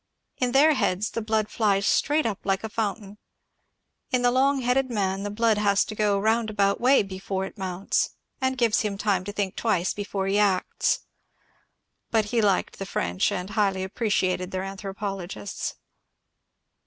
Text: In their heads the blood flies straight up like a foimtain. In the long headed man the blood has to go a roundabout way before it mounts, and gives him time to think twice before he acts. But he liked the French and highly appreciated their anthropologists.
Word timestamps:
In 0.37 0.51
their 0.51 0.73
heads 0.73 1.11
the 1.11 1.21
blood 1.21 1.47
flies 1.51 1.85
straight 1.85 2.25
up 2.25 2.39
like 2.43 2.63
a 2.63 2.69
foimtain. 2.69 3.17
In 4.09 4.23
the 4.23 4.31
long 4.31 4.61
headed 4.61 4.89
man 4.89 5.21
the 5.21 5.29
blood 5.29 5.59
has 5.59 5.85
to 5.85 5.93
go 5.93 6.17
a 6.17 6.19
roundabout 6.19 6.81
way 6.81 7.03
before 7.03 7.45
it 7.45 7.55
mounts, 7.55 8.09
and 8.41 8.57
gives 8.57 8.79
him 8.79 8.97
time 8.97 9.23
to 9.25 9.31
think 9.31 9.55
twice 9.55 9.93
before 9.93 10.25
he 10.25 10.39
acts. 10.39 11.01
But 12.09 12.25
he 12.33 12.41
liked 12.41 12.79
the 12.79 12.87
French 12.87 13.31
and 13.31 13.51
highly 13.51 13.83
appreciated 13.83 14.49
their 14.49 14.63
anthropologists. 14.63 15.75